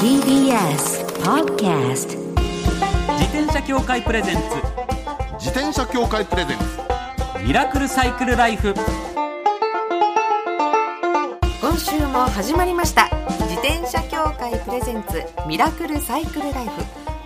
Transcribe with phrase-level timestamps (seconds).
[0.00, 2.18] TBS Podcast
[3.18, 4.42] 自転車協会プレゼンツ。
[5.38, 6.64] 自転車協会プレゼンツ。
[7.44, 8.74] ミラクルサイクルライフ。
[11.60, 13.08] 今週も始まりました。
[13.40, 15.24] 自転車協会プレゼンツ。
[15.46, 16.72] ミラクルサイクルライフ。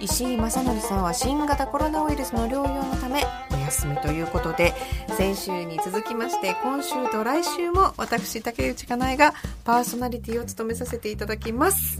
[0.00, 3.43] 石井正則さんは新型コロナウイルスの療養のためお
[3.74, 4.72] 休みということで
[5.16, 9.34] 先週に続きまして今週と来週も私竹内かなえが
[9.64, 11.98] パーソナリティを務めさせていただきます。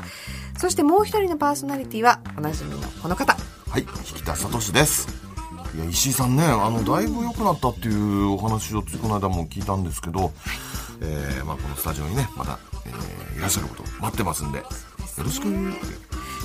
[0.56, 3.36] そしてもう一人のパーソナリティはおなじみのこの方。
[3.68, 5.08] はい引田聡です。
[5.74, 10.32] いや石井さんねあのだいぶ良くなったっていうお話をついこの間も聞いたんですけど、
[11.00, 14.64] えーまあ、このスタジオにねまだ、えーいらっしゃることを待ってますんでよ
[15.18, 15.46] ろしく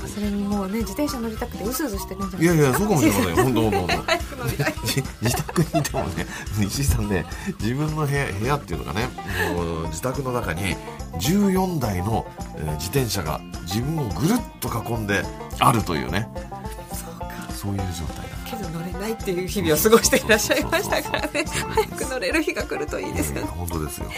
[0.08, 4.20] それにもうね自転車乗りたくてうずうずしてるんじゃないいやいやそうかもしれません 本当本当。
[5.22, 6.26] 自宅にいてもね
[6.66, 7.26] 石井さんね
[7.60, 9.10] 自分の部屋部屋っていうのがね
[9.54, 10.76] もう自宅の中に
[11.20, 12.26] 14台の、
[12.58, 15.24] えー自転車が自分をぐるっと囲んで
[15.60, 16.28] あるというね。
[16.92, 17.28] そうか。
[17.54, 18.40] そういう状態だ。
[18.46, 21.46] けど乗れないっていう日々を過ごしていらっしゃいましたからね。
[21.46, 23.48] 早く乗れる日が来るといいですよね。
[23.48, 24.10] 本当ですよ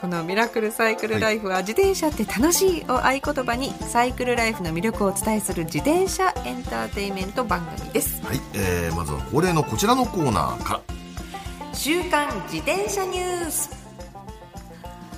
[0.00, 8.24] このミラクルサイクルライフは自転車って楽しいを合言葉にサイクルライフの魅力をお伝えする自転車エンターテインメント番組です。
[8.24, 10.80] はい、えー、まずは恒例のこちらのコーナーから。
[11.72, 13.70] 週刊自転車ニュース。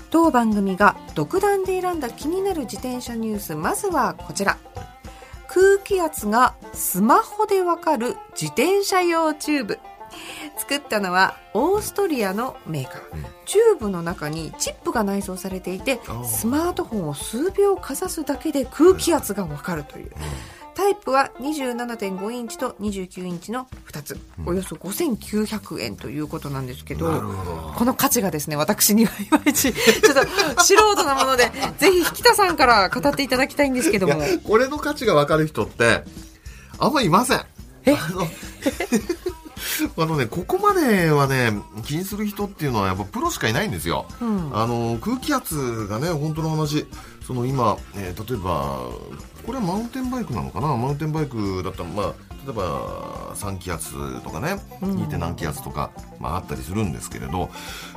[0.09, 4.57] 当番組が独断で選んだ気になる自転車ニュースまずはこちら。
[5.47, 9.79] 空気圧がスマホでわかる自転車用チューブ
[10.57, 13.01] 作ったのはオーストリアのメーカー、
[13.47, 16.25] チューブの中にチップが内蔵されていてー。
[16.25, 20.11] スマートフォンを数秒かざすだけで空気圧がわかるという。
[20.73, 27.11] タイプは27.5インチと29インチの2つ、およそ5900円ということなんですけど
[27.77, 34.23] この価値がですね私にはいまいちちょっと素人なもので ぜひ引田さんから語っていただきたいんですけども。
[34.45, 36.05] これの価値が分かる人って
[36.79, 37.41] あんまいません。
[37.85, 37.93] え？
[37.93, 38.27] あの
[39.97, 41.53] あのねここまではね
[41.85, 46.87] 気にする人っていうのはやっぱプロしかいないんですよ、んあの空気圧がね本当の話
[47.27, 48.89] その今、えー例えば
[49.47, 50.77] これはマウンテンバイクなのかな？
[50.77, 52.15] マウンテンバイクだったらまあ
[52.45, 53.93] 例えば3気圧
[54.23, 55.07] とかね 2.
[55.09, 57.51] 点何気圧とか、まあ、あったりするんですけれど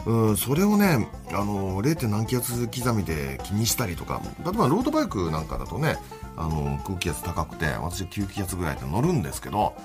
[0.06, 1.96] うんそれをねあの 0.
[1.96, 5.98] 点何気圧刻みで気にしたりとか例えばロードバイクなんかだとね
[6.38, 9.76] あの空気圧高くて私9気圧ぐらいで乗るんですけど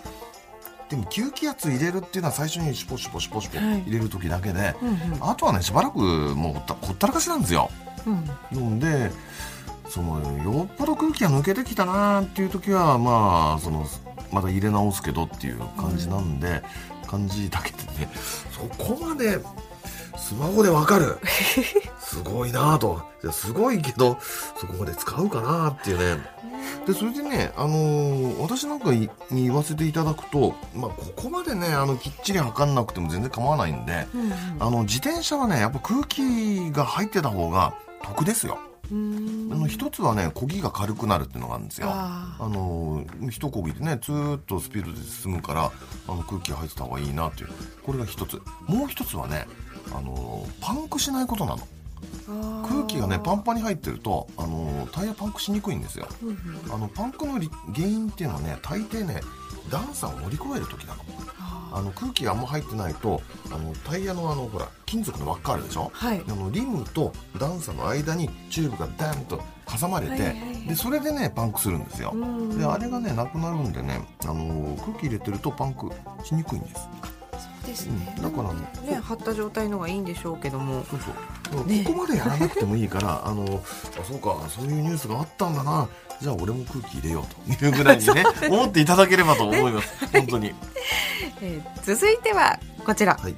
[0.88, 3.82] でも吸気圧入れるっていうのは最初にシュポシュポシュポシュポはい。
[3.82, 5.18] 入れる時だけで、うんうん。
[5.20, 7.70] あとはねしばらくもうほったらかしなんですよ。
[8.06, 8.24] うん。
[8.52, 9.10] なんで
[9.88, 13.86] そのよっぽど空気が抜けてきたなっていう時はまあその
[14.32, 16.62] また入れ直すけどっていう感じなんで、
[17.06, 18.10] 感じだけでね
[18.52, 19.38] そこまで
[20.18, 21.18] スマホでわかる。
[22.00, 23.02] すごいなと。
[23.22, 24.18] いやすごいけど
[24.56, 26.22] そこまで使うかなっていうね。
[26.86, 34.06] でそれでね、あのー私なんかに言わせていただくと、まあ、ここまでねあのきっちり測んなくても全然構わないんで、
[34.58, 38.58] あの自転車はねやっぱ空気が入ってた方が得ですよ。
[38.90, 39.50] うん。
[39.52, 41.88] あの一つはね漕ぎが軽くなるっていうのがあるんですよ。
[41.90, 45.72] ああの一漕ぎでねずーっとスピードで進むから
[46.08, 47.48] あの空気が入ってた方がいいなっていう。
[47.82, 48.40] これが一つ。
[48.66, 49.46] もう一つはね
[49.92, 51.66] あのパンクしないことなの。
[52.68, 56.06] 空気がねパンパンに入ってるとあのタイヤパンクしにくいんですよ。
[56.70, 59.20] あのパンクのり原因っていうのはね大抵ね
[59.70, 61.02] 段差を乗り越える時なの。
[61.70, 63.20] あの空気があんま入ってないと
[63.52, 66.22] あのタイヤのあのほら金属の輪っかあるでしょ、はい。
[66.26, 69.40] あのリムと段差の間にチューブがダンと
[69.78, 72.12] 挟まれて、はいはいはいでそれでねパンクするんですよ。
[72.12, 72.58] ん。
[72.58, 75.90] であれがねなくなるんでねあの空気入れてるとパンク
[76.24, 76.87] しにくいんです
[77.68, 80.84] ですね、うんだからね張った状態のがいいんでしょうけども。
[80.90, 81.84] そうそう。
[81.84, 85.88] ここまでやらなくてもいいから、 あのあそうかそういうニュースがあったんだな。
[86.20, 90.52] じゃあ俺も空気入れようというぐらいにね 思っていただければと思います、本当に。
[91.40, 93.16] えー続いてはこちら。
[93.16, 93.34] はい。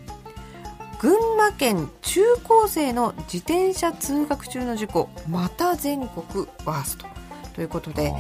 [1.01, 5.09] 群馬県中高生の自転車通学中の事故。
[5.29, 7.10] また全国ワースト
[7.61, 8.15] ということで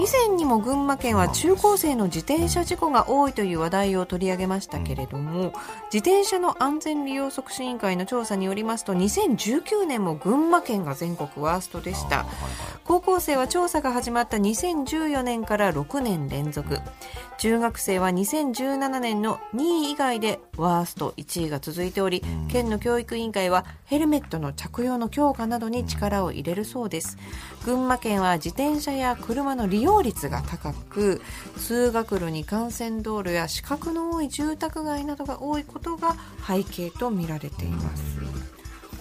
[0.00, 5.52] 以前にも群馬県は中高生の自転車事故が多いという話題を取り上げましたけれども、
[5.92, 12.26] 自転車の安全利用促進委員会の調査によりますと2019年も群馬県が全国ワーストでした
[12.90, 16.80] 高校生は調査が始まった2014年から6年連続。
[17.38, 27.16] 中学生は2017年の2位以外でワースト1位が続いており、県の教育委員会はヘルメットの着用の強化などに力を入れるそうです。
[27.64, 31.22] 群馬県は自転車や車の利用率が高く
[31.58, 38.18] 通学路に幹線道路や死角の多い住宅街などが多いことが背景と見られています、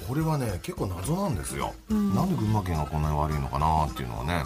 [0.09, 4.43] これはね結構謎なんですよ、なんで群馬県がこんなに悪いのかなっていうのはね。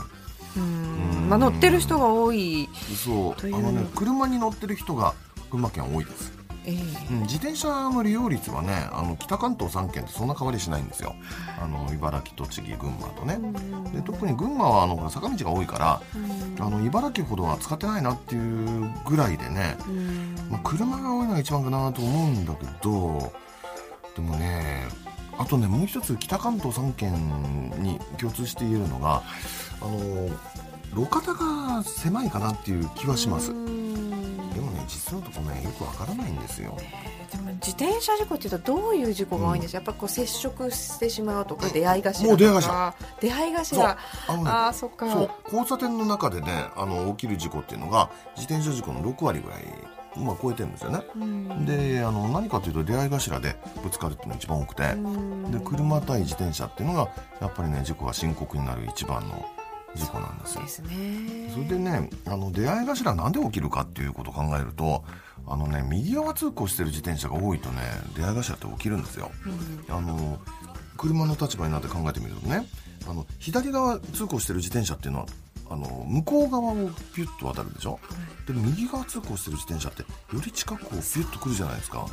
[0.57, 1.29] うん。
[1.29, 2.67] まあ乗ってる人が多い、
[3.01, 3.47] そう。
[3.55, 5.13] あのね車に乗ってる人が
[5.49, 6.33] 群馬県多いです、
[6.65, 6.73] ええ。
[7.11, 11.15] うん、自転車の利用率はねあの北関東3県ってそんな変わりしないんですよ。
[11.57, 13.39] あの茨城栃木群馬とね。
[13.93, 16.01] で特に群馬はあの坂道が多いから
[16.59, 19.77] あの茨城ほどは使ってないなっていうぐらいでね、
[20.51, 23.31] まあ、車が多いのが一番かなと思うんだけど
[25.43, 29.21] あとねもう一つ北関東3県に共通して言えるのが
[29.81, 30.29] あの
[30.95, 33.49] 路肩が狭いかなっていう気はします。
[33.49, 33.59] でも
[34.71, 36.77] ね実のところねよくわからないんですよ。
[37.55, 42.27] 自転車事故っていうとどういう事故が多いんですか、やっぱこう接触してしまうとか出会い頭とか。
[42.27, 42.37] もう
[43.19, 43.97] 出会い頭。
[44.27, 45.07] あのねああそっか。
[45.45, 49.65] 交差点の中でねあの起きる事故っていうのが自転車事故の6割ぐらい、
[50.15, 51.65] まあ、超えてるんですよね、うん。
[51.65, 55.51] であの何かというと出会い頭でぶつかるっていうのが一番多くて、うん。
[55.51, 57.09] で車対自転車っていうのが
[57.41, 59.45] やっぱりね事故が深刻になる一番の
[59.95, 60.61] 事故なんですよ。
[60.61, 60.87] ですね。
[61.51, 65.03] それでねあの出会い頭なんで起きるかっていうことを考えると
[65.47, 67.81] あのね右側通行してる自転車が多いとね
[68.15, 69.31] 出会い頭って起きるんですよ、
[69.89, 70.39] あの
[70.97, 72.65] 車の立場になって考えてみるとね
[73.07, 75.25] あの左側通行してる自転車っていうのは
[75.69, 76.75] あの向こう側を
[77.15, 77.99] ピュッと渡るでしょ、
[78.47, 82.05] で右側通行してる自転車ってより近くをピュッと来るじゃないですか、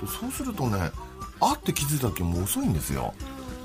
[0.00, 0.90] でそうするとね
[1.40, 3.14] あって気づいた時もう遅いんですよ。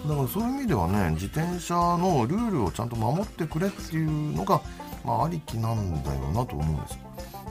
[0.08, 4.62] だからそういう意味ではね自転車のルールをちゃんと守ってくれっていうのが、
[5.06, 7.00] まあ、ありきなんだよなと思うんです。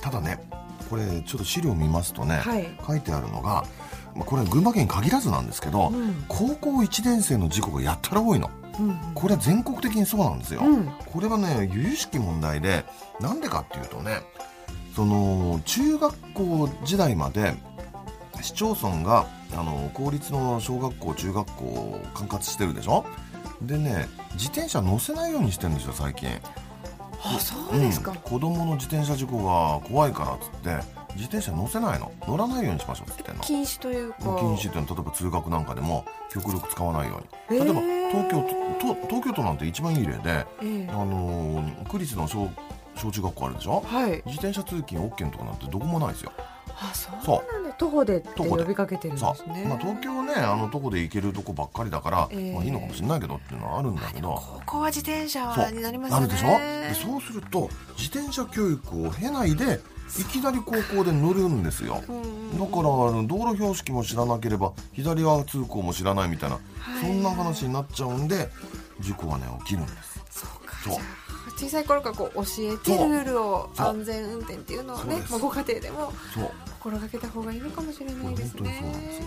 [0.02, 0.38] ただね
[0.90, 2.68] これちょっと資料見ますとね、はい。
[2.86, 3.64] 書いてあるのが
[4.14, 6.24] まあこれ群馬県に限らずなんですけど、うん。
[6.28, 10.90] 高校1年生の事故がやったら多いのうんこれは全国的にそうなんですよ、うん。
[11.06, 12.84] これはね由々しき問題で
[13.20, 14.20] なんでかっていうとね
[14.94, 17.54] その中学校時代まで
[18.40, 23.04] 市町村があの公立の小学校中学校を管轄してるでしょ？
[23.60, 26.28] でね自転車乗せないようにしてるんですよ最近。
[27.24, 28.10] あそうですか。
[28.12, 32.10] ん、子供の自転車事故が怖いからっつって自転車乗せないの。
[32.26, 33.42] 乗らないようにしましょうっつってんの。
[33.42, 34.18] 禁止というか。
[34.18, 34.80] 禁止っていうの。
[34.82, 37.60] は例えば通学なんかでも極力使わないように。
[37.60, 37.80] 例えば
[38.12, 38.42] 東京
[38.80, 40.88] 都と東京都なんて一番いい例で、ええ。
[40.90, 42.48] あのー区立の小
[42.94, 43.80] 小中学校あるでしょ？
[43.86, 44.10] はい。
[44.26, 46.32] 自転車通勤 OK のとこなんてどこもないですよ。
[46.78, 47.74] あそうそうなんだ。
[47.76, 48.64] 徒歩でって徒歩で。
[48.64, 49.64] 呼びかけてるんでさすね。
[49.66, 52.54] まあ、東京はねあのとこで行けるとこばっかりだから、ええ。
[52.54, 54.34] まあ、いいのかもしれないけどっていうのはあるんだけど。
[54.66, 56.26] 高校は自転車になりますよね。
[56.26, 56.48] なるでしょ？
[56.58, 59.80] でそうすると自転車教育を経ないで
[60.18, 61.94] いきなり高校で乗るんですよ。
[61.94, 66.58] だから道路標識も知らなければ左側通行も知らないみたいな、
[67.00, 68.50] そんな話になっちゃうんで
[69.00, 70.22] 事故はね起きるんです。
[70.30, 70.76] そうか。
[70.84, 70.98] そう。
[71.56, 76.12] 小さい頃からこう教えてルールを安全運転っていうのをねまあご家庭でも
[76.80, 79.24] 心がけた方がいいのかもしれないです本当にそうねなんですよ。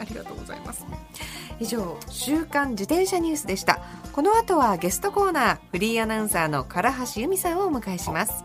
[0.00, 0.84] ありがとうございます。
[1.58, 3.80] 以上週刊自転車ニュースでした。
[4.12, 6.82] この後はゲストコーナーフリーアナウンサーの唐
[7.14, 8.44] 橋由美さんをお迎えします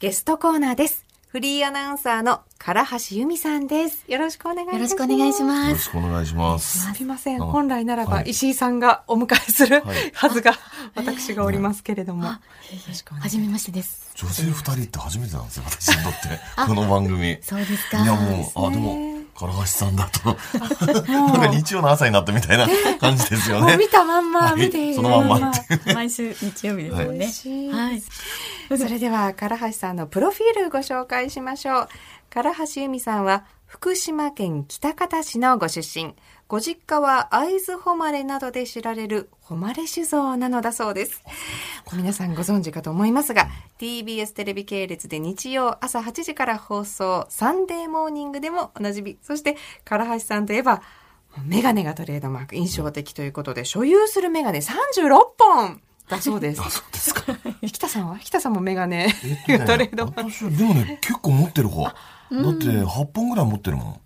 [0.00, 1.04] ゲストコーナーです。
[1.28, 2.72] フリーアナウンサーの唐
[3.12, 4.02] 橋由美さんです。
[4.10, 4.76] よろしくお願いします。
[4.76, 5.70] よろしくお願いしよます。
[5.72, 6.94] ろしくお願いします。
[6.94, 7.42] すみません。
[7.42, 8.30] あ本来ならばはい。
[8.30, 10.10] 石井さんがお迎えするはい。
[10.14, 10.54] はずが
[10.94, 12.40] 私がおりますけれども、よあ
[12.88, 14.10] ろしくお願いしはじめましてです。
[14.16, 16.18] 女性二人って初めてなんですよ私にとって。
[16.66, 17.32] この番組。
[17.32, 17.98] いそうですか。
[17.98, 20.34] やもうあでも唐橋さんだと。
[21.12, 22.66] なんか日曜の朝になったみたいな
[22.98, 23.72] 感じですよね。
[23.72, 24.60] もう見たまんまはい。
[24.62, 25.50] 見ているそのまんま。
[25.50, 25.52] っ
[25.84, 27.28] て毎週日曜日ですよね。
[27.30, 27.70] しい。
[27.70, 28.02] はい。
[28.78, 31.88] それでは唐橋さんのプロフィールご紹介しましょう。
[32.30, 36.14] 唐橋由美さんは福島県喜多方市のご出身。
[36.46, 41.20] ご実家は会津誉れなどで知られる誉れ酒造なのだそうです。
[41.92, 43.48] 皆さんご存知かと思いますが
[43.80, 49.18] TBS テレビ系列で日曜朝8時から放送サンデーモーニングでもおなじみ。
[49.20, 50.80] そして唐橋さんといえば
[51.44, 52.54] メガネがトレードマーク。
[52.54, 55.80] 印象的ということで所有するメガネ36本。
[56.10, 56.60] だそうです。
[56.60, 57.22] あそうですか。
[57.62, 58.16] 引田さんは？
[58.16, 59.14] 引田さんもメガネ。
[59.48, 60.06] えっと トレねード。
[60.06, 61.84] マーク私はでもね結構持ってる方。
[61.84, 61.94] だっ
[62.54, 64.00] て8本ぐらい持ってるもん。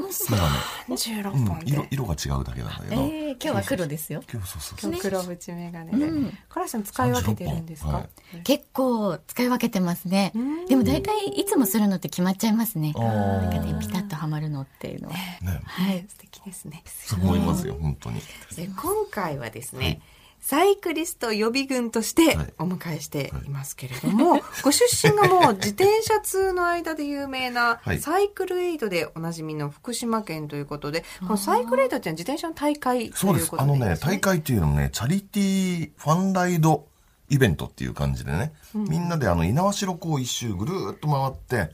[0.00, 0.48] メガ
[0.96, 4.22] 16ネ、本うん、色で、色が違うだけなんだけど、えー、今日は黒ですよ。
[4.30, 4.92] 今日そうそうそう。
[5.00, 8.06] 黒縁メガネで、カラさん使い分けてるんですか、36本は
[8.38, 8.42] い。
[8.42, 10.32] 結構使い分けてますね。
[10.36, 10.66] ん。
[10.66, 12.92] でも大体いつもするのって決まっちゃいますね。
[12.92, 15.14] なんかね、ピタッとはまるのっていうのは。
[15.14, 15.60] ね。
[15.64, 16.82] はい、素敵ですね。
[16.86, 18.20] そう思いますよ本当に。
[18.54, 20.00] で今回はですね、
[20.46, 22.54] サイクリスト予備軍としてはい。
[22.60, 27.98] お迎えしていますけれども、ご出身がもう自転車通の間で有名なはい。
[27.98, 36.86] サイクルエイドでおなじみの福島県ということで、このサイクルエイドっていうのは自転車の大会とそうでいうことですあのね大会っていうのもねチャリティーファンライド
[37.28, 41.72] イベントっていう感じでね、みんなであの猪苗代湖を一周ぐるーっと回って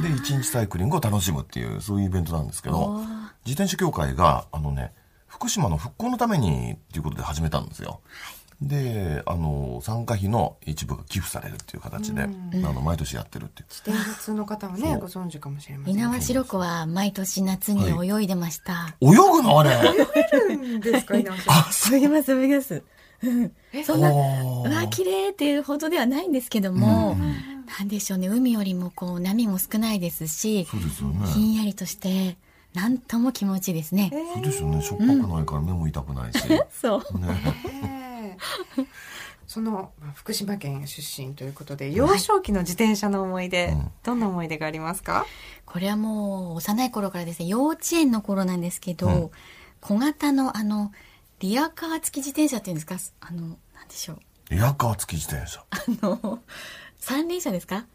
[0.00, 3.02] で一日サイクリングを楽しむっていうそういうイベントなんですけど
[3.44, 4.94] 自転車協会があのね
[5.38, 8.00] 福島の復興のためにっていうことで始めたんですよ。
[8.60, 12.26] であの参加費の一部が寄付されるっていう形で、あ
[12.72, 13.68] の毎年やってるっていう。
[13.70, 15.94] 自転車通の方はねご存知かもしれません。
[15.94, 18.96] 猪苗代湖は毎年夏に泳いでました。
[19.00, 19.60] 泳ぐの？
[19.60, 19.70] あれ。
[20.80, 22.82] ですか猪苗代泳ぎます、泳ぎます。
[23.84, 27.16] そんな、わ、綺麗っていうほどではないんですけども、
[27.78, 31.26] なんでしょうね、海よりもこう、波も少ないですし、そうですよね。
[31.28, 32.36] ひんやりとして、
[32.74, 34.10] なんとも気持ちいいですね。
[34.34, 34.82] そうですよね。
[34.82, 36.38] しょっぱくないから目も痛くないし、
[36.70, 37.18] そう。
[37.18, 37.28] ね。
[37.66, 38.36] え
[38.82, 38.86] え
[39.46, 39.78] そのま
[40.10, 43.90] あ福島県出身ということで幼少期の自転車の思い出、うん。
[44.04, 45.24] どんな思い出がありますか？
[45.64, 47.46] これはもう幼い頃からですね。
[47.46, 49.30] 幼稚園の頃なんですけど、うん。
[49.80, 50.92] 小型のあの
[51.40, 52.96] リアカー付き自転車っていうんですか？
[53.20, 54.18] あのなんでしょう。
[54.50, 55.64] リアカー付き自転車。
[55.70, 56.40] あの
[56.98, 57.86] 三輪車ですか？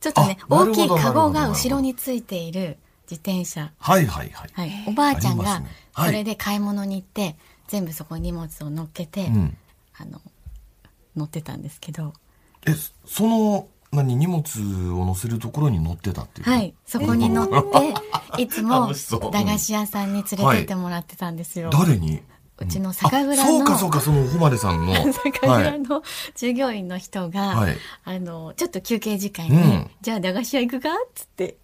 [0.00, 2.78] ちょっとね大きいカゴが後ろについている
[3.12, 3.70] 自転車。
[3.78, 5.62] はいはいはい、はい、おばあちゃんが
[5.94, 7.36] それで買い物に行って、
[7.68, 9.56] 全部そこに荷物を乗っけて、うん。
[9.98, 10.22] あの
[11.14, 12.14] 乗ってたんですけど。
[12.66, 12.72] え
[13.04, 14.40] その何荷物
[14.94, 16.50] を乗せるところに乗ってたっていう？
[16.50, 16.74] はい。
[16.86, 17.52] そこに乗って、
[18.42, 18.90] いつも
[19.30, 22.22] 駄菓子屋さんに連れてってもらってたんですよ、誰に？
[22.58, 24.94] うちの酒蔵あそうのかそうかその誉さんの。
[25.12, 25.64] 酒はい。
[25.64, 26.02] 蔵の
[26.34, 27.76] 従業員の人が、はい。
[28.04, 29.90] あのちょっと休憩時間に、うん。
[30.00, 30.88] じゃあ駄菓子屋行くか？
[30.88, 31.56] っつって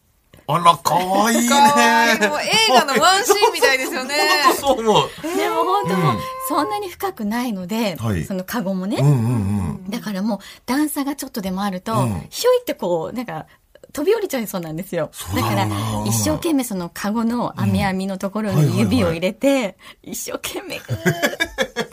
[0.51, 1.51] あらかわいいねいい。
[1.51, 4.15] もう映画のワンシーンみたいですよね。
[4.59, 5.11] そう思う。
[5.37, 6.21] でも本当もううん。
[6.49, 8.25] そんなに深くないので、はい。
[8.25, 12.27] そのカゴもね、うんうんうんだからもう段差がちょっとでもあると、うん。
[12.31, 13.47] ひょいってこうなんか
[13.93, 15.11] 飛び降りちゃいそうなんですよ。
[15.35, 15.43] だ。
[15.43, 15.67] だから
[16.07, 21.89] 一生懸命そのカゴの網網のところうんはいはいはいに指を入れて、一生懸命グーっ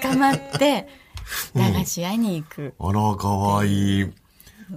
[0.00, 0.86] て捕まって
[1.54, 4.12] 駄菓子屋に行く、あらかわいい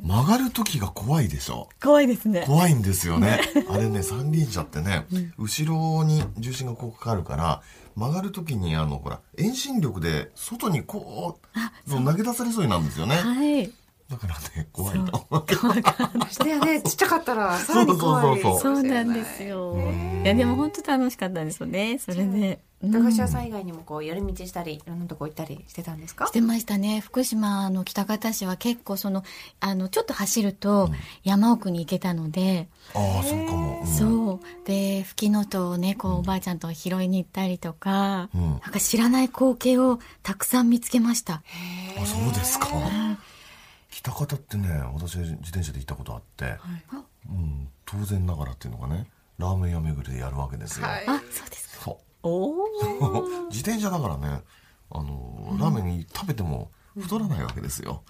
[0.02, 1.70] 曲がる時が怖いでしょ？
[1.82, 2.44] 怖いですね。
[2.48, 3.40] 怖いんですよね。
[3.70, 5.06] あれね三輪車ってね、
[5.38, 5.66] 後
[6.00, 7.62] ろに重心がこうかかるから
[7.96, 11.40] 曲がる時にあのほら遠心力で外にこ
[11.88, 12.04] う。
[12.06, 13.16] 投げ出されそうになるんですよね。
[13.18, 13.72] はい
[14.14, 15.06] だからね怖いの
[16.14, 16.82] ましてやね。
[16.82, 18.84] ちっちゃかったらさらに怖いそうそうそうそう。
[18.84, 19.76] なんですよ。
[20.24, 21.98] いやでも本当楽しかったですよね。
[22.00, 22.60] それで。
[22.84, 26.28] 駄菓子屋さん以外にもこう寄り道したりいろんなとこ行ったりしてたんですか？
[26.28, 27.00] してましたね。
[27.00, 29.24] 福島の北方市は結構その、
[29.62, 30.90] あの、ちょっと走ると
[31.24, 33.88] 山奥に行けたので、ああそうかも、うん。
[33.88, 34.68] そう。
[34.68, 38.50] で、吹きのとをね、こうおばあちゃんと拾いに行ったりとか、うん。
[38.50, 41.36] なんか知らない光景をたくさん見つけました。
[41.36, 42.68] あそうですか
[43.94, 46.58] 北方ってね私自転車で行ったことあって、
[47.30, 49.08] うん、当然ながらっていうのがね
[49.38, 51.04] ラーメン屋巡りでやるわけですよ、はい。
[51.08, 51.84] あ、そうですか。
[51.86, 51.98] そう。
[52.24, 53.48] おお。
[53.50, 54.42] 自転車だからね
[54.90, 58.04] あの、ラーメン食べても太らないわけですよ、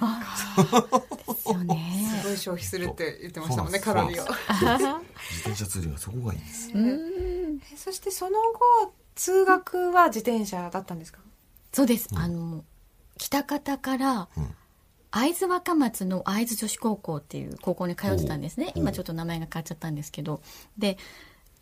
[1.26, 2.22] ですよね。
[2.22, 4.28] すごい消費するって言ってましたもんねカロリーを。
[4.28, 6.72] 自転車ツーリングはそこがいいんです。
[6.76, 8.40] えそしてその
[8.82, 11.20] 後通学は自転車だったんですか？
[11.72, 12.10] そうです。
[12.16, 12.66] あの、
[13.18, 14.56] 北方から、うん
[15.14, 18.72] 会津若松の会津女子高校っていう高校に通ってたんですね。
[18.74, 20.42] 今ちょっと名前が変わっちゃったんですけど。
[20.80, 20.98] で、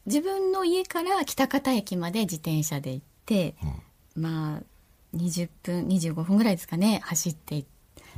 [0.06, 3.56] 自分の家から北方駅まで自転車で行って、
[4.16, 7.68] まあ、20分、25分ぐらいですかね、走って行っ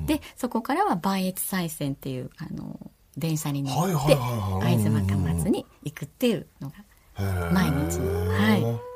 [0.05, 2.79] て、で、そこからは磐越西線っていう、あの、
[3.17, 4.15] 電車に乗って、
[4.63, 6.75] 会津若松に行くっていうのが
[7.51, 8.93] 毎日はい。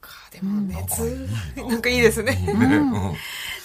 [0.00, 0.10] か。
[0.32, 2.36] でもね、通なんかいいですね。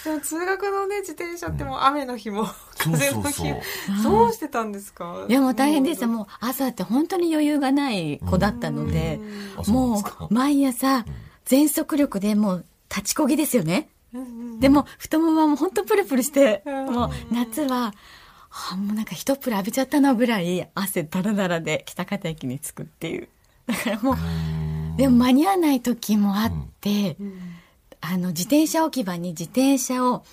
[0.04, 2.46] でも通学のね、自転車ってもう雨の日も、
[2.78, 3.62] 風の日も、
[4.02, 5.26] そうしてたんですか？
[5.30, 6.08] いやもう大変でした。
[6.08, 9.20] もう朝って本当に余裕がない子だったので、
[9.68, 11.06] もう毎朝
[11.46, 13.90] 全速力でもう立ちこぎですよね。
[14.60, 17.94] でも太ももはもう本当プルプルして、もう夏は、
[18.72, 23.30] あもうなんか一プル浴びちゃったなぐらい汗だらだらで北方駅に着くっていう。
[23.66, 24.18] だからもう、
[24.98, 27.18] でも間に合わない時もあって、
[28.06, 30.26] あの自転車置き場に自転車を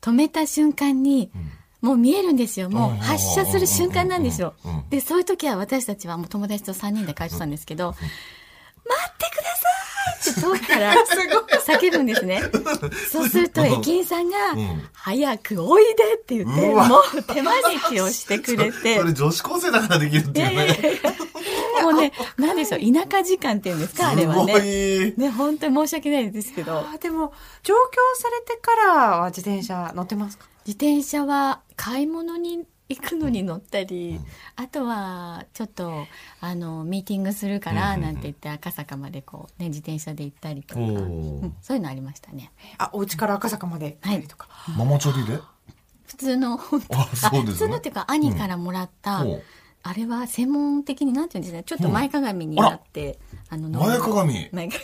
[0.00, 1.30] 止めた瞬間に、
[1.82, 2.70] もう見えるんですよ。
[2.70, 4.54] もう発車する瞬間なんですよ。
[4.88, 10.94] で、そういう時は私たちはもう友達と3人で帰ってたんですけど、待ってくださいって遠くから
[11.66, 12.42] 叫ぶんですね。
[13.10, 14.36] そうすると駅員さんが、
[14.92, 21.00] 早くおいでって言って、もう手招きをしてくれて そ、れ女子高生だからできるっていうね。
[21.82, 25.08] もうね、なんでしょう、田舎時間っていうんですか、あれはね。
[25.08, 25.14] い。
[25.16, 27.80] ね、本当に申し訳ないですけど、あでも、上京
[28.20, 30.46] されてからは自転車乗ってますか？
[30.66, 34.18] 自転車は買い物に行くのに乗ったり、
[34.56, 36.06] あとはちょっと
[36.40, 41.54] あのミーティングするからなんて言って赤坂までこうね自転車で行ったりとか、うん。
[41.60, 42.50] そういうのありましたね。
[42.78, 44.48] あ、お家から赤坂まで行ったりとか。
[44.76, 45.38] ママチャリで？
[46.06, 47.52] 普通の本当あそうですね。
[47.52, 49.40] 普通のっていうか兄からもらった、うん。
[49.82, 51.64] あれは専門的になんていうんですかね。
[51.64, 53.18] ちょっと前かがみになって、
[53.48, 53.86] あの乗る。
[53.86, 54.48] 前かがみ。
[54.52, 54.76] 前か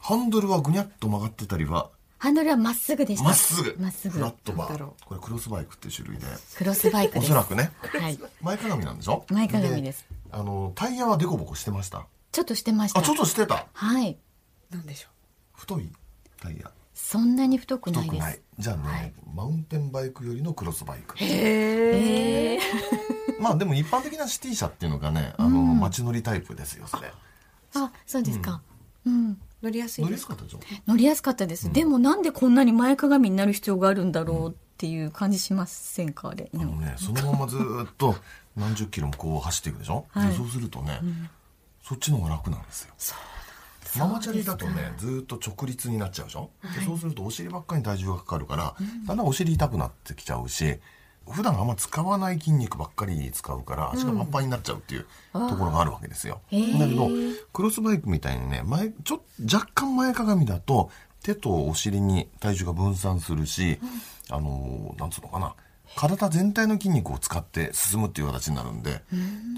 [0.00, 1.90] ハンドルはぐにゃっと曲がってたりは、
[2.22, 3.76] ハンドルはまっすぐでしたまっすぐ。
[3.80, 4.78] まっすぐフラットバー。
[5.04, 6.26] これクロスバイクっていう種類で。
[6.56, 7.72] クロスバイクおですそらくね。
[8.00, 9.24] はい前かがみなんでしょ？
[9.28, 10.06] 前かがみです。
[10.30, 12.06] あの、タイヤはデコボコしてました？
[12.30, 13.66] ちょっとしてましたあ、ちょっとしてた？
[13.72, 14.16] はい
[14.70, 15.08] なんでしょ
[15.54, 15.90] 太い
[16.40, 16.70] タイヤ。
[16.94, 18.40] そんなに太くないです太くない。
[18.56, 21.16] じゃあね、マウンテンバイクよりのクロスバイク。
[21.20, 21.24] う。
[21.24, 22.54] へえ。
[22.54, 22.58] え
[23.36, 27.12] ーまあでも一般的なシティ車っていうのがね、あの、街乗りタイプですよ、それ。
[27.74, 28.62] あそうですか、
[29.04, 30.60] うん、乗りやすい乗りですやすかったでしょ？
[30.86, 36.30] 乗りやすかったです、でもなんでこんなに前かがみになる必要があるんだろうっていう感じしませんか？
[36.30, 38.16] あれ、あのね、そのままずーっと
[38.56, 40.28] 何十キロもこう走っていくでしょ、はい。
[40.30, 40.98] でそうするとね、
[41.82, 42.94] そっちの方が楽なんですよ。
[43.98, 48.74] ママチャリだとねずーっと直立になっちゃうでしょ、でそうするとお尻ばっかりに体重がかかるから、
[49.06, 50.80] だんだんお尻痛くなってきちゃうし
[51.30, 57.08] 普段あんま使わない筋肉ばっかり使うから足がパンパンになっちゃうっていうところがあるわけですよ、だけど
[57.52, 60.90] クロスバイクみたいにね前ちょ若干前かがみだと
[61.22, 63.78] 手とお尻に体重が分散するし、
[64.28, 65.54] あのーなんつうのかな。
[65.94, 69.02] 体全体の筋肉を使って進むっていう形になるんで、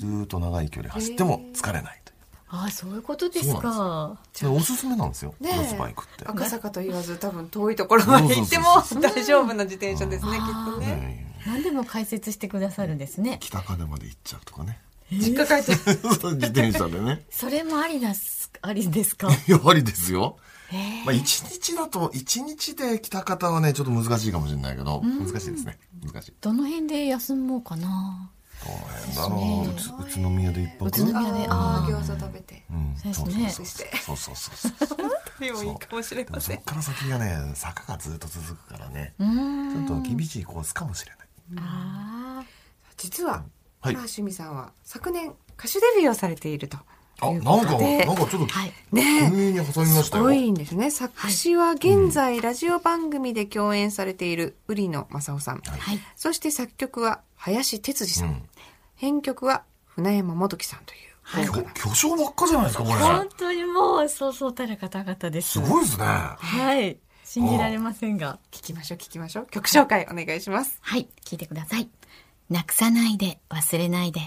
[0.00, 2.14] ずーっと長い距離走っても疲れないという。
[2.48, 4.18] あそういうことですか。
[4.40, 6.24] でおすすめなんですよ、ねクロスバイクって。
[6.26, 8.64] 赤坂と言わず多分遠いところまで行っても
[9.00, 11.33] 大丈夫な自転車ですね、きっとね。
[11.46, 13.38] ね何でも解説してくださるんですね。
[13.40, 14.78] 北金まで行っちゃうとかね。
[15.12, 15.72] 実家帰って。
[15.94, 17.24] 自転車でね。
[17.30, 19.28] それもありだすありですか？
[19.46, 20.38] やはりですよ。
[21.04, 25.78] まあ一日だと、一日で北方はね、ちょっと難しいかもしれないけど、難しいですね。
[26.04, 26.34] 難しい。
[26.40, 28.30] どの辺で休もうかな？
[28.64, 29.70] どの辺だろう？
[29.70, 29.74] う
[30.08, 30.86] つ宇都宮で一泊？
[30.86, 32.64] 宇都宮でああ餃子食べて。
[32.70, 32.96] うん。
[33.12, 33.90] そうですね。
[34.04, 34.88] そうそうそうそう。
[34.88, 34.98] そう。
[35.38, 36.56] でもいいかもしれでません。
[36.56, 41.23] もそっから先がね、坂がずっと続くからね、ちょっと厳しいコースかもしれない。
[41.56, 42.44] あ
[42.96, 46.78] 実は、はい原趣味さんは昨年歌手デビューをされていると
[47.20, 48.06] あ、いうなんか、ことで。
[48.06, 50.22] なんかちょっと、はいね不意に挟みましたよ。
[50.24, 50.90] すごいんですね。
[50.90, 55.58] 作詞は現在ラジオ番組で共演されている売野正夫さん。
[55.58, 58.28] ーはいそして作曲は林哲司さん。
[58.28, 58.42] うん
[58.96, 60.96] 編曲は船山元樹さんとい
[61.42, 61.70] う豪華な。
[61.74, 62.94] 巨匠ばっかじゃないですか、これ。
[63.00, 66.04] 本当にもうそうそうたる方々ですすごいですね。
[66.06, 66.96] はい
[67.34, 69.46] 信じられませんが聞きましょう聞きましょう。
[69.46, 70.78] 曲紹介お願いします。
[70.80, 71.88] はい聞いてください
[72.48, 74.20] なくさないで忘れないで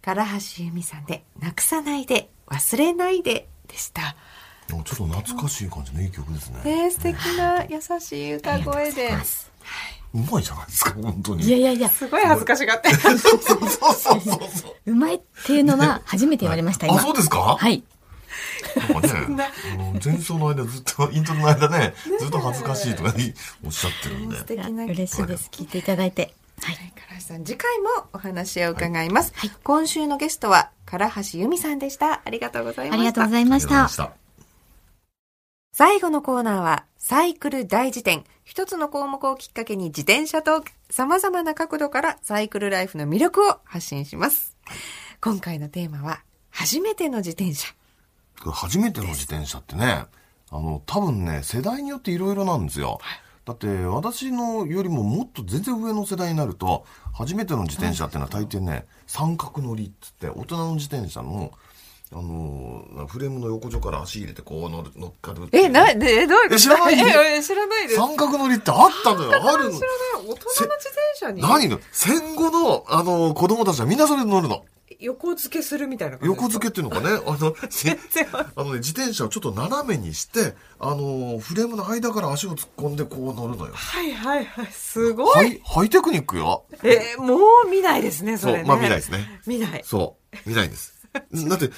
[0.00, 4.14] 唐橋由美さんで、なくさないで、忘れないででした。
[4.68, 6.62] ちょっと懐かしい感じのいい曲ですね。
[6.62, 9.10] ね素敵な優しい歌声で。
[10.12, 11.44] うまいじゃないですか、本当に。
[11.44, 12.94] いやいやいやすごい恥ずかしがって。
[12.94, 14.74] そうそうそうそうそう。
[14.92, 17.56] うまいっていうのは初めて言われました今あ、そうですか？
[17.58, 17.82] はい
[18.76, 19.44] なんかね、
[19.74, 23.14] あの前奏の間ずっと、イントロの間ね、ずっと恥ずかしいとか
[23.64, 24.44] おっしゃってるんで素。
[24.44, 29.32] 敵な嬉しいです聞いていただいてはい唐橋さん、次回もお話を伺います。
[29.62, 32.22] 今週のゲストは、唐橋由美さんでした。
[32.24, 32.96] ありがとうございました。
[32.96, 34.12] ありがとうございました。
[35.72, 38.24] 最後のコーナーは、サイクル大辞典。
[38.44, 44.56] 一つの項目をきっかけに自転車と様々な角度からサイクルライフの魅力を発信します。
[45.20, 47.74] 今回のテーマは、初めての自転車。
[48.50, 50.06] 初めての自転車ってね、
[50.50, 52.98] あの、多分ね、世代によっていろいろなんですよ。
[53.44, 61.52] だって私のよりももっと全然上の世代になると初めての自転車っていうのは大抵ね三角乗りっつって大人の自転車の
[62.10, 66.54] あのーフレームの横丁から足入れてこう乗る乗っかるえ、な、え、どういうこと？
[66.54, 66.94] え知らない？
[66.98, 68.00] え、え知らないです。
[68.00, 69.32] 三角乗りってあったのよ。
[69.32, 70.22] あるの知らない。
[70.22, 71.42] 大人の自転車に。
[71.42, 71.78] 何の？
[71.92, 74.64] 戦後の、あのー子供たちはみんなそれで乗るの
[75.00, 77.08] 横付けするみたいな感じ横付けっていうのかね？
[77.26, 77.54] あの
[78.56, 83.72] あのね、自転車をちょっと斜めにして、あのーフレームの間から足を突っ込んでこう乗るのよ。
[83.74, 84.66] はいはいはい。
[84.72, 85.34] すごい。
[85.34, 86.64] ハイ、ハイテクニックよ。
[86.82, 88.58] えーもう見ないですね、それね。
[88.60, 89.40] そう、まあ見ないですね。
[89.46, 89.82] 見ない。
[89.84, 90.94] そう、見ないんです。
[91.48, 91.70] だって、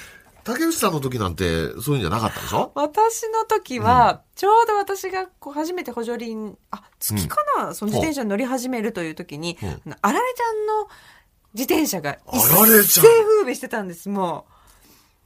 [0.43, 2.71] 竹内さんの時なんてそういうんじゃなかったでしょ？
[2.75, 10.87] 私の時は、ちょうど私がこう初めて補助輪、あ、月かな、その自転車に乗り始めるという時に、うんあられちゃんの
[11.57, 12.17] 自転車が。
[12.31, 13.05] 一あられちゃん。
[13.05, 14.45] 世風靡してたんです、も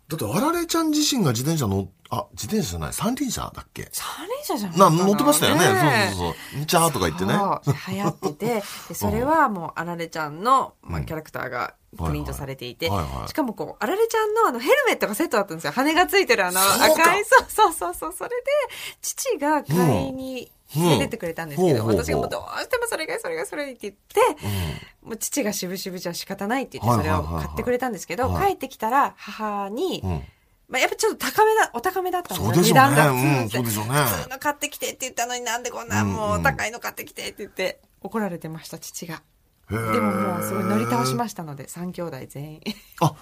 [0.09, 0.11] う。
[0.11, 3.87] だって、あられちゃん自身が自転車乗、あ、自転車じゃない、三輪車だっけ？
[3.91, 5.61] 三輪車じゃないな、乗ってましたよね。
[5.61, 6.61] ねそうそうそう。
[6.61, 7.33] んちゃーとか言ってね。
[7.89, 11.05] 流行ってて、でそれはもうあられちゃんの、まあ、うん。
[11.05, 12.91] キャラクターがプリントされていて、
[13.27, 15.71] しかもこう、あられちゃんのあのヘルメットがセットだったんですよ。
[15.71, 18.35] 羽がついてるあの赤い、そうそうそうそう、それで、
[19.01, 24.19] 父が買いにうん連れてってくれたんですけど、ほうほうほう私がもうどうしてもそれがそれがそれって言って、
[25.01, 30.11] もう父が渋々じゃ仕方ないって言ってそれを買ってくれたんですけど、はいはいはい帰ってきたら母に、うん。
[30.11, 30.23] うん。
[30.67, 32.53] まあ、やっぱちょっと高めだ、お高めだったんですよ。
[32.53, 33.41] そうでしょう値段がね。
[33.43, 33.91] うん、そうでしょうね。
[33.91, 39.21] 普通の買ってきてって言ったのになんでこんなもう高いの買ってきてって言って怒られてました父が
[39.69, 42.61] でももうすごい乗り倒しましたので3兄弟全員
[43.01, 43.15] あ、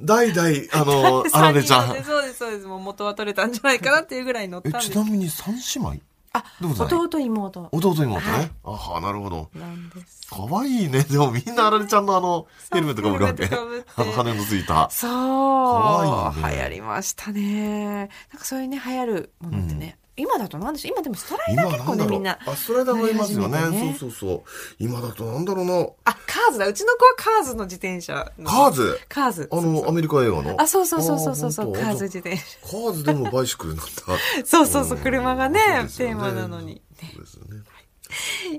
[0.00, 1.86] 代々、あの、あられちゃん。
[2.04, 6.09] そうですそうですもう元は取れたんじゃないかなっていうぐらい乗ったえ、んですちなみに三姉妹？
[6.32, 8.14] あ弟妹弟妹ね。
[8.14, 9.50] はいあは、なるほど。
[9.54, 11.02] なんですかわいいね。
[11.02, 13.46] でもみんなあられちゃんのあの、ヘルメットかぶるわけ。
[13.46, 14.88] あの羽のついた。
[14.90, 20.92] そうわいいね流行りましたねなんかそういうね流行るものってね、今だと何でしょう？
[20.92, 23.58] 今でもストライダー結構ねみんなあ、ストライダーもいますよね。
[23.98, 24.42] そうそうそう。
[24.78, 25.86] 今だとなんだろうな。
[26.04, 29.00] あカーズだうちの子はカーズの自転車のカーズ？
[29.08, 30.60] カーズあの、アメリカ映画の？
[30.60, 33.92] あそうそうそうそうそうそうあカーズ本自転車当カーズでもバイシクルなんだ。
[34.44, 35.58] そうそうそう、車がね
[35.96, 36.82] テーマなのに。
[37.00, 37.62] そうですよね。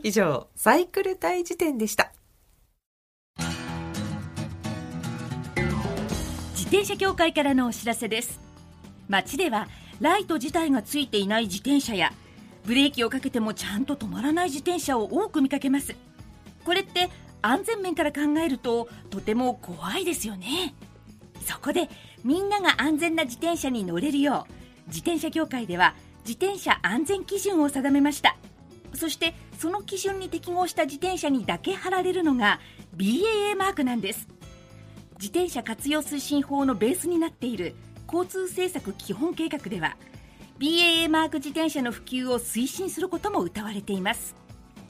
[0.03, 2.11] 以上、サイクル大辞典でした。
[6.55, 8.39] 自転車協会からのお知らせです
[9.09, 9.67] 街では
[10.01, 12.11] ライト自体がついていない自転車や
[12.65, 15.95] ブレーキをかけてもちゃんと止まらない自転車を多く見かけます。
[16.65, 17.09] これって
[17.43, 20.73] 安全面から考えるととても怖いですよね。
[21.45, 21.87] そこで
[22.23, 25.93] みんなが安全な自転車に乗れるよう自転車協会では
[26.25, 28.35] 自転車安全基準を定めました。
[28.95, 32.59] そしてその基準に適合した自転車にだけ貼られるのが
[32.97, 34.27] BAA マークなんです。
[35.19, 37.75] 自転車活用推進法のベースになっている
[38.11, 39.95] 交通政策基本計画では
[40.59, 44.35] BAA マーク自転車の普及を推進することも謳われています。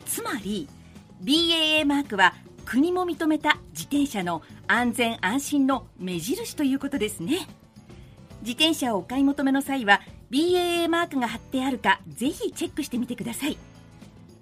[0.05, 0.67] つまり
[1.23, 2.33] BAA マークは
[2.65, 7.47] 国も認めた自転車の安全安心の目印ということですね。
[8.41, 13.57] 自転車をお買い求めの際は BAA マークが貼ってあるかぜひチェックしてみてください。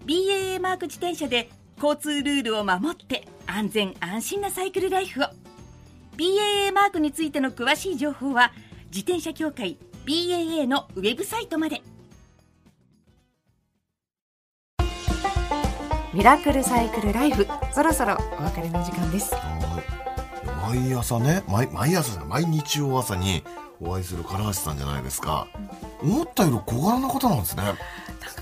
[0.05, 1.49] BAA マーク自転車で
[1.81, 5.25] 交通ルールを守って安全安心なサイクルライフを。
[6.17, 8.51] BAA マークについての詳しい情報は
[8.91, 11.81] 自転車協会 BAA のウェブサイトまで
[16.13, 19.33] ミラクルサイクルライフ、そろそろお別れの時間です。
[19.35, 23.43] はい毎朝ね、毎毎朝毎日曜朝に
[23.81, 25.47] お会いする唐橋さんじゃないですか。
[26.01, 27.63] 思ったより小柄な方なんですね。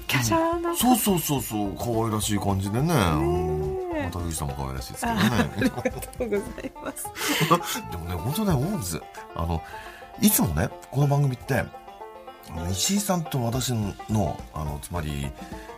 [0.08, 0.76] キャシャーな。
[0.76, 2.94] そうそうそうそう、可愛らしい感じでね。
[2.94, 5.22] うんえまた藤さんも可愛らしいですけどね。
[5.24, 7.08] ありがとうございます。
[7.92, 9.02] でもね、本当ね、思うんです。
[9.36, 9.62] あの、
[10.21, 11.63] いつもね、この番組って、
[12.71, 15.27] 石井さんと私の、あの、つまり、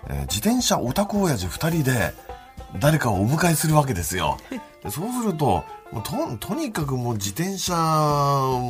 [0.07, 2.13] えー自転車オタク親父二人で、
[2.79, 4.37] 誰かをお迎えするわけですよ。
[4.83, 6.03] でそうすると、もう
[6.39, 7.75] と、とにかくもう自転車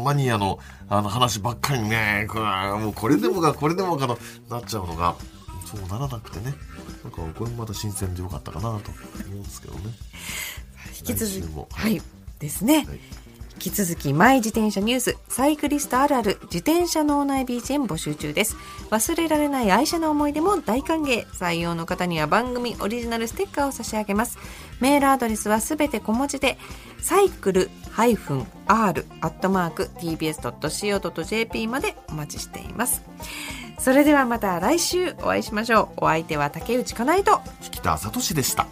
[0.04, 4.18] マニアの、あの話ばっかりね、これもうこれでもか、これでもかと
[4.50, 5.16] なっちゃうのが、
[5.66, 6.56] そうならなくてね。
[7.04, 9.82] なんか、これもまた新鮮でよかったかなと思うんですけどね。
[11.00, 12.02] 引き続きはい。
[12.40, 12.78] ですね。
[12.78, 13.29] はい
[13.60, 18.56] 引き続き、マイ自転車ニュース、サイクリストあるある、自転車脳内 BGM 募集中です。
[18.90, 21.26] 忘れられない愛車の思い出も大歓迎。
[21.28, 24.38] 採用の方には番組オリジナルステッカーを差し上げます。
[24.80, 26.58] メールアドレスはすべて小文字で、
[27.02, 29.18] サイクル -r-tbs.co.jp
[31.68, 33.02] までお待ちしています。
[33.78, 36.06] それではまた来週お会いしましょう。
[36.06, 38.68] お相手は竹内かなえと、引田聡でした。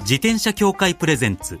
[0.00, 1.60] 自転車協会プレゼンツ